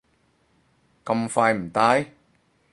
[1.05, 2.11] 咁快唔戴？